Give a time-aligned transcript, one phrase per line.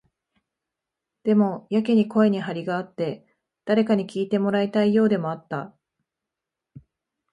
[1.21, 3.23] でも、やけに声に張りがあって、
[3.65, 5.75] 誰かに聞いてもらいたいようでもあった。